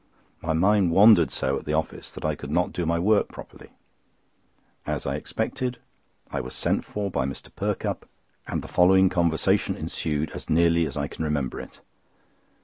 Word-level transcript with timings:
My 0.41 0.53
mind 0.53 0.89
wandered 0.89 1.29
so 1.29 1.59
at 1.59 1.65
the 1.65 1.75
office 1.75 2.11
that 2.11 2.25
I 2.25 2.33
could 2.33 2.49
not 2.49 2.73
do 2.73 2.87
my 2.87 2.97
work 2.97 3.27
properly. 3.27 3.69
As 4.83 5.05
I 5.05 5.13
expected, 5.15 5.77
I 6.31 6.41
was 6.41 6.55
sent 6.55 6.83
for 6.83 7.11
by 7.11 7.27
Mr. 7.27 7.53
Perkupp, 7.55 8.09
and 8.47 8.63
the 8.63 8.67
following 8.67 9.09
conversation 9.09 9.75
ensued 9.75 10.31
as 10.31 10.49
nearly 10.49 10.87
as 10.87 10.97
I 10.97 11.07
can 11.07 11.23
remember 11.23 11.59
it. 11.59 11.81